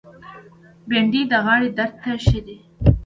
[0.89, 2.55] بېنډۍ د غاړې درد ته ښه ده